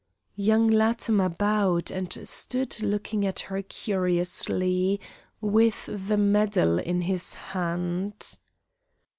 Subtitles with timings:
[0.37, 4.99] Young Latimer bowed, and stood looking at her curiously,
[5.41, 8.35] with the medal in his hand.